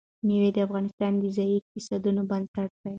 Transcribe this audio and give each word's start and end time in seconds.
مېوې 0.25 0.49
د 0.53 0.57
افغانستان 0.67 1.11
د 1.17 1.23
ځایي 1.35 1.55
اقتصادونو 1.59 2.21
بنسټ 2.29 2.69
دی. 2.81 2.89